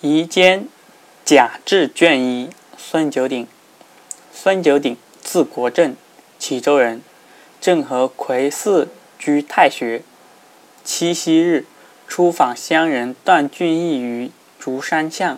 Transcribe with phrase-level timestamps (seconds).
[0.00, 0.68] 夷坚
[1.24, 3.48] 甲志卷一，孙九鼎。
[4.32, 5.96] 孙九鼎，字国正，
[6.38, 7.02] 齐州人。
[7.60, 8.86] 正和癸巳
[9.18, 10.04] 居太学。
[10.84, 11.66] 七夕日，
[12.06, 14.30] 出访乡人段俊义于
[14.60, 15.36] 竹山巷，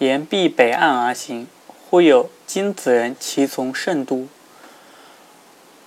[0.00, 1.46] 沿壁北岸而行。
[1.88, 4.28] 忽有金子人骑从甚都，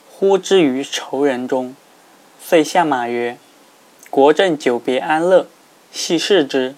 [0.09, 1.75] 呼之于仇人中，
[2.43, 3.37] 遂下马曰
[4.09, 5.47] ：“国正久别安乐，
[5.91, 6.73] 系视之。”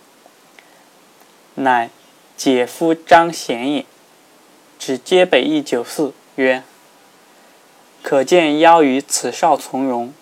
[1.60, 1.89] 乃
[2.36, 3.86] 姐夫张贤也。
[4.78, 6.61] 指街北一酒肆，曰
[8.04, 10.14] ：“可见邀于此少从容。”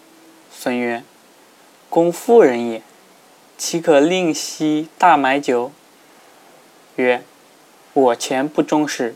[0.50, 1.04] 孙曰
[1.90, 2.82] ：“公妇人也，
[3.58, 5.74] 岂可令息大买酒？”
[6.96, 7.22] 曰
[7.92, 9.14] ：“我前不忠实，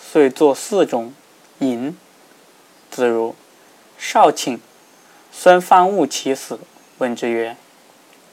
[0.00, 1.12] 遂作四中
[1.58, 1.94] 饮。”
[2.90, 3.36] 子如
[3.98, 4.58] 少顷，
[5.30, 6.58] 孙方悟其死，
[6.96, 7.54] 问之曰：“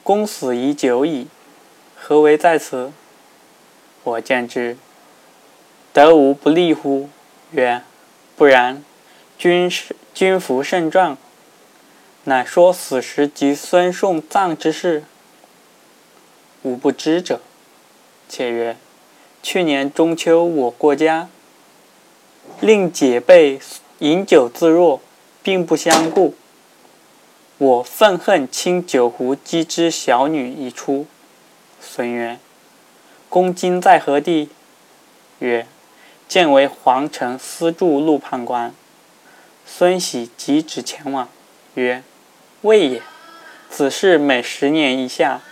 [0.02, 1.28] 公死已久矣，
[1.94, 2.92] 何为在此？”
[4.06, 4.76] 我见之，
[5.92, 7.08] 得无不利乎？
[7.50, 7.82] 曰：
[8.36, 8.84] 不然。
[9.36, 11.18] 君是君服甚壮。
[12.22, 15.02] 乃说死时及孙宋葬之事。
[16.62, 17.40] 吾不知者。
[18.28, 18.76] 且曰：
[19.42, 21.28] 去年中秋，我过家，
[22.60, 23.58] 令姐辈
[23.98, 25.00] 饮酒自若，
[25.42, 26.36] 并不相顾。
[27.58, 31.06] 我愤恨倾酒壶击之小女已出。
[31.80, 32.38] 孙曰。
[33.28, 34.48] 公今在何地？
[35.40, 35.66] 曰：
[36.28, 38.72] 见为皇城司驻路判官。
[39.66, 41.28] 孙喜即止前往，
[41.74, 42.02] 曰：
[42.62, 43.02] 未也。
[43.68, 45.42] 此事每十年一下，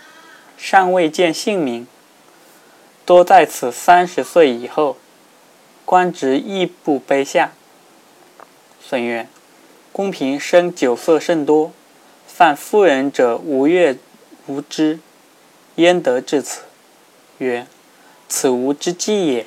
[0.57, 1.85] 尚未见姓名，
[3.05, 4.97] 多在此三十岁以后，
[5.83, 7.51] 官职亦不卑下。
[8.81, 9.27] 孙曰：
[9.91, 11.71] 公平生酒色甚多，
[12.25, 13.97] 犯妇人者无月
[14.47, 14.99] 无知，
[15.75, 16.61] 焉得至此？
[17.39, 17.67] 曰。
[18.27, 19.45] 此无之计也。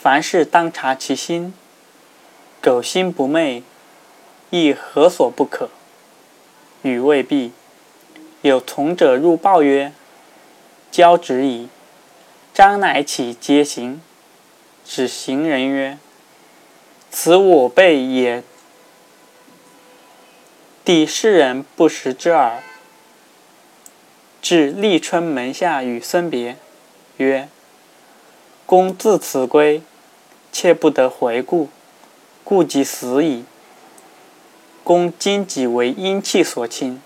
[0.00, 1.52] 凡事当察其心，
[2.62, 3.62] 苟心不昧，
[4.50, 5.68] 亦何所不可？
[6.82, 7.52] 语未毕，
[8.42, 9.92] 有从者入报曰
[10.90, 11.68] ：“交旨矣。”
[12.54, 14.00] 张乃起皆行。
[14.86, 15.98] 指行人曰
[17.10, 18.42] ：“此我辈也。”
[20.84, 22.62] 弟世人不识之耳。
[24.40, 26.56] 至立春门下，与孙别，
[27.24, 27.48] 曰。
[28.66, 29.82] 公自此归，
[30.52, 31.68] 切不得回顾，
[32.44, 33.44] 故即死矣。
[34.84, 37.02] 公今己为阴气所侵，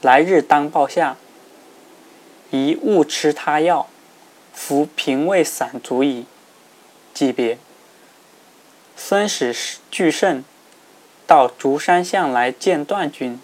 [0.00, 1.16] 来日当报下，
[2.50, 3.86] 宜勿吃他药，
[4.52, 6.26] 服平胃散足矣。
[7.14, 7.58] 即别。
[8.96, 9.54] 孙使
[9.90, 10.44] 巨盛
[11.26, 13.40] 到竹山巷来见段君，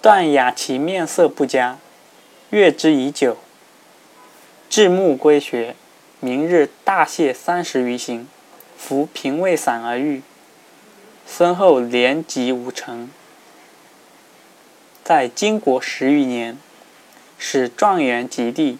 [0.00, 1.78] 段雅其面色不佳，
[2.50, 3.36] 悦之已久，
[4.68, 5.74] 至暮归学。
[6.20, 8.26] 明日大泻三十余行，
[8.76, 10.22] 服平胃散而愈。
[11.28, 13.08] 身后连疾无成。
[15.04, 16.58] 在金国十余年，
[17.38, 18.78] 使状元及第，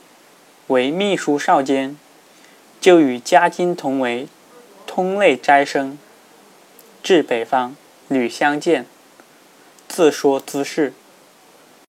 [0.67, 1.97] 为秘书少监，
[2.81, 4.27] 就与家金同为
[4.85, 5.97] 通类斋生。
[7.01, 7.77] 至北方，
[8.09, 8.85] 屡相见，
[9.87, 10.93] 自说兹事。